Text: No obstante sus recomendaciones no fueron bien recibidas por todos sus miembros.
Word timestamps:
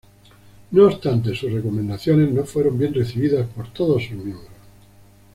No 0.71 0.85
obstante 0.87 1.35
sus 1.35 1.51
recomendaciones 1.53 2.31
no 2.31 2.43
fueron 2.43 2.75
bien 2.75 2.91
recibidas 2.91 3.45
por 3.49 3.71
todos 3.71 4.01
sus 4.03 4.13
miembros. 4.13 4.47